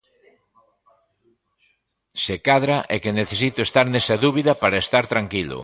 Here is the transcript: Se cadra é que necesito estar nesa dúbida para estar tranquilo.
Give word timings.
Se 2.23 2.35
cadra 2.45 2.77
é 2.93 2.95
que 3.03 3.17
necesito 3.19 3.59
estar 3.63 3.85
nesa 3.89 4.15
dúbida 4.25 4.51
para 4.63 4.81
estar 4.85 5.03
tranquilo. 5.13 5.59